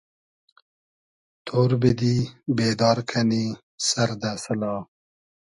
تۉر 1.45 1.69
بیدی, 1.81 2.17
بېدار 2.57 2.97
کئنی 3.09 3.45
سئر 3.87 4.09
دۂ 4.21 4.31
سئلا 4.43 4.73